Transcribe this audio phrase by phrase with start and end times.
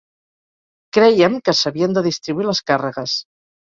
[0.99, 3.21] Crèiem que s’havien de distribuir les càrregues.